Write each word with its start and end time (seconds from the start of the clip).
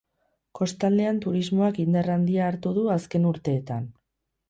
Kostaldean 0.59 1.19
turismoak 1.27 1.79
indar 1.85 2.11
handia 2.17 2.49
hartu 2.49 2.75
du 2.81 2.91
azken 2.99 3.33
urteetan. 3.37 3.91